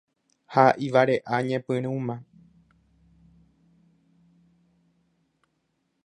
[0.53, 2.15] Ha ivare'añepyrũma.